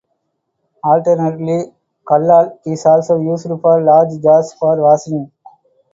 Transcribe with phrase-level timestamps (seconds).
[0.83, 1.75] Alternatively,
[2.07, 5.31] "kallal" is also used for large jars for washing.